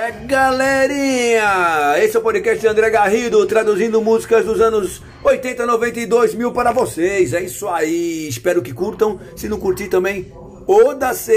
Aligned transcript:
É, 0.00 0.12
galerinha! 0.12 1.96
Esse 1.98 2.16
é 2.16 2.20
o 2.20 2.22
podcast 2.22 2.60
de 2.60 2.68
André 2.68 2.88
Garrido, 2.88 3.44
traduzindo 3.46 4.00
músicas 4.00 4.44
dos 4.44 4.60
anos 4.60 5.02
80, 5.24 5.66
92 5.66 6.36
mil 6.36 6.52
para 6.52 6.70
vocês. 6.70 7.32
É 7.32 7.42
isso 7.42 7.66
aí. 7.66 8.28
Espero 8.28 8.62
que 8.62 8.72
curtam. 8.72 9.18
Se 9.34 9.48
não 9.48 9.58
curtir 9.58 9.88
também, 9.88 10.32
oda-se! 10.68 11.32